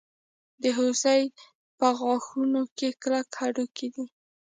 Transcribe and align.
د 0.63 0.65
هوسۍ 0.77 1.21
په 1.79 1.87
غاښونو 1.99 2.61
کې 2.77 2.89
کلک 3.01 3.27
هډوکی 3.39 3.87
دی. 3.95 4.05